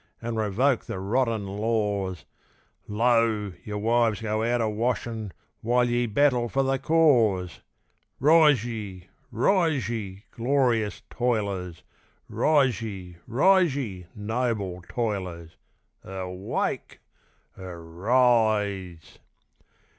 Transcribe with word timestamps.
and 0.19 0.35
revoke 0.35 0.85
the 0.85 0.97
rotten 0.99 1.45
laws! 1.45 2.25
Lo! 2.87 3.53
your 3.63 3.77
wives 3.77 4.19
go 4.19 4.43
out 4.43 4.59
a 4.59 4.67
washing 4.67 5.31
while 5.61 5.87
ye 5.87 6.07
battle 6.07 6.49
for 6.49 6.63
the 6.63 6.79
caws! 6.79 7.61
Rise 8.19 8.65
ye! 8.65 9.09
rise 9.29 9.89
ye! 9.89 10.25
glorious 10.31 11.03
toilers! 11.11 11.83
Rise 12.27 12.81
ye! 12.81 13.17
rise 13.27 13.75
ye! 13.75 14.07
noble 14.15 14.81
toilers! 14.89 15.55
Erwake! 16.03 16.97
er 17.55 17.79
rise! 17.83 19.19